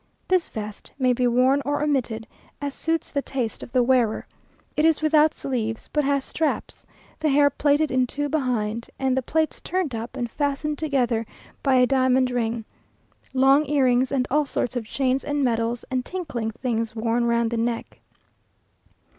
This 0.27 0.49
vest 0.49 0.91
may 0.97 1.13
be 1.13 1.27
worn 1.27 1.61
or 1.63 1.83
omitted, 1.83 2.25
as 2.59 2.73
suits 2.73 3.11
the 3.11 3.21
taste 3.21 3.61
of 3.61 3.71
the 3.71 3.83
wearer. 3.83 4.25
It 4.75 4.83
is 4.83 5.03
without 5.03 5.35
sleeves, 5.35 5.91
but 5.93 6.03
has 6.03 6.25
straps; 6.25 6.87
the 7.19 7.29
hair 7.29 7.51
plaited 7.51 7.91
in 7.91 8.07
two 8.07 8.27
behind, 8.27 8.89
and 8.97 9.15
the 9.15 9.21
plaits 9.21 9.61
turned 9.61 9.93
up 9.93 10.17
and 10.17 10.27
fastened 10.31 10.79
together 10.79 11.27
by 11.61 11.75
a 11.75 11.85
diamond 11.85 12.31
ring; 12.31 12.65
long 13.31 13.69
earrings, 13.69 14.11
and 14.11 14.27
all 14.31 14.47
sorts 14.47 14.75
of 14.75 14.85
chains 14.87 15.23
and 15.23 15.43
medals 15.43 15.85
and 15.91 16.03
tinkling 16.03 16.49
things 16.49 16.95
worn 16.95 17.25
round 17.25 17.51
the 17.51 17.57
neck. 17.57 17.99